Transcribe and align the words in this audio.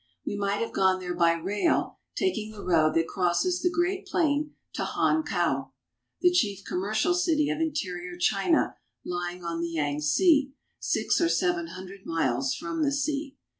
We 0.25 0.35
might 0.35 0.63
have 0.63 0.73
gone 0.73 0.99
there 0.99 1.13
by 1.13 1.33
rail, 1.33 1.99
taking 2.15 2.49
the 2.53 2.63
road 2.63 2.95
that 2.95 3.07
crosses 3.07 3.61
the 3.61 3.69
Great 3.69 4.07
Plain 4.07 4.55
to 4.73 4.81
Hankau, 4.83 5.73
the 6.21 6.31
chief 6.31 6.65
commercial 6.67 7.13
city 7.13 7.51
of 7.51 7.59
interior 7.61 8.17
China 8.17 8.77
lying 9.05 9.43
on 9.43 9.61
the 9.61 9.69
Yangtze, 9.69 10.53
six 10.79 11.21
or 11.21 11.29
seven 11.29 11.67
hundred 11.67 12.07
miles 12.07 12.55
from 12.55 12.81
the 12.81 12.91
sea. 12.91 13.37